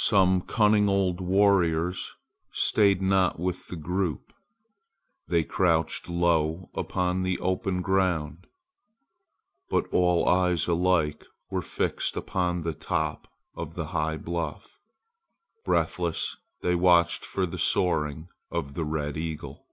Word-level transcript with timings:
Some 0.00 0.40
cunning 0.40 0.88
old 0.88 1.20
warriors 1.20 2.14
stayed 2.50 3.02
not 3.02 3.38
with 3.38 3.66
the 3.68 3.76
group. 3.76 4.32
They 5.28 5.44
crouched 5.44 6.08
low 6.08 6.70
upon 6.74 7.24
the 7.24 7.38
open 7.40 7.82
ground. 7.82 8.46
But 9.68 9.86
all 9.92 10.26
eyes 10.26 10.66
alike 10.66 11.26
were 11.50 11.60
fixed 11.60 12.16
upon 12.16 12.62
the 12.62 12.72
top 12.72 13.28
of 13.54 13.74
the 13.74 13.88
high 13.88 14.16
bluff. 14.16 14.78
Breathless 15.66 16.36
they 16.62 16.74
watched 16.74 17.26
for 17.26 17.44
the 17.44 17.58
soaring 17.58 18.30
of 18.50 18.72
the 18.72 18.84
red 18.86 19.18
eagle. 19.18 19.66